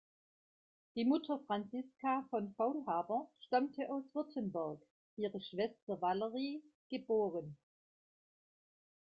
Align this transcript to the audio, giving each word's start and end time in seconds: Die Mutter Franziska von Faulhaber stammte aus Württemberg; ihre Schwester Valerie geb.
Die 0.95 1.05
Mutter 1.05 1.39
Franziska 1.45 2.25
von 2.31 2.55
Faulhaber 2.55 3.29
stammte 3.41 3.87
aus 3.93 4.03
Württemberg; 4.15 4.79
ihre 5.15 5.39
Schwester 5.39 6.01
Valerie 6.01 6.63
geb. 6.89 7.07